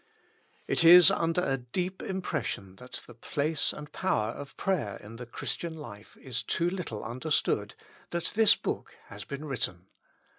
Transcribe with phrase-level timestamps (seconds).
[0.67, 5.27] It is under a deep impression that the place and power of prayer in the
[5.27, 7.75] Christian life is too little un derstood,
[8.09, 9.85] that this book has been written.